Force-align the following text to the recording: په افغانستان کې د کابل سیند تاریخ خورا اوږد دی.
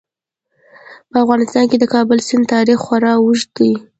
په 1.11 1.17
افغانستان 1.23 1.63
کې 1.69 1.77
د 1.79 1.85
کابل 1.93 2.17
سیند 2.27 2.45
تاریخ 2.53 2.77
خورا 2.85 3.13
اوږد 3.19 3.49
دی. 3.57 3.71